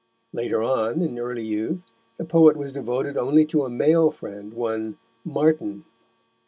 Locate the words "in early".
1.03-1.45